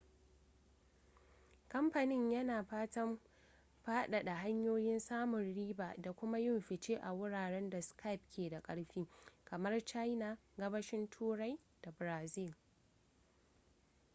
[1.71, 3.19] kamfanin yana fatan
[3.85, 9.07] faɗaɗa hanyoyin samun riba da kuma yin fice a wuraren da skype ke da ƙarfi
[9.45, 12.55] kamar china gabashin turai da brazil